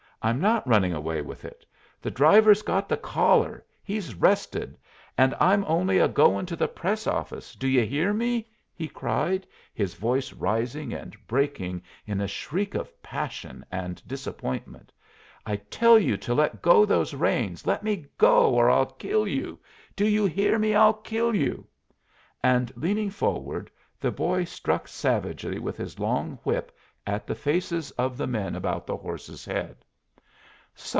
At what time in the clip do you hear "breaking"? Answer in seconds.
11.25-11.81